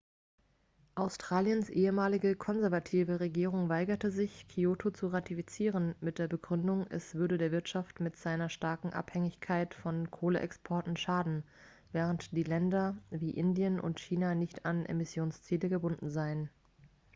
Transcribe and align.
australiens 0.95 1.69
ehemalige 1.69 2.35
konservative 2.35 3.19
regierung 3.19 3.69
weigerte 3.69 4.09
sich 4.09 4.47
kyoto 4.47 4.89
zu 4.89 5.09
ratifizieren 5.09 5.93
mit 6.01 6.17
der 6.17 6.27
begründung 6.27 6.87
es 6.89 7.13
würde 7.13 7.37
der 7.37 7.51
wirtschaft 7.51 7.99
mit 7.99 8.15
seiner 8.17 8.49
starken 8.49 8.93
abhängigkeit 8.93 9.75
von 9.75 10.09
kohleexporten 10.09 10.97
schaden 10.97 11.43
während 11.91 12.31
länder 12.31 12.97
wie 13.11 13.29
indien 13.29 13.79
und 13.79 13.99
china 13.99 14.33
nicht 14.33 14.65
an 14.65 14.87
emissionsziele 14.87 15.69
gebunden 15.69 16.09
seien 16.09 16.49